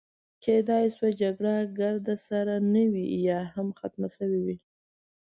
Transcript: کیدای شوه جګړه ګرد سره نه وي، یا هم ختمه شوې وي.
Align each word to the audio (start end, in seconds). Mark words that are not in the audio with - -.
کیدای 0.43 0.85
شوه 0.95 1.09
جګړه 1.21 1.55
ګرد 1.79 2.07
سره 2.27 2.55
نه 2.73 2.83
وي، 2.91 3.07
یا 3.27 3.39
هم 3.53 3.67
ختمه 3.79 4.07
شوې 4.17 4.39
وي. 4.45 4.57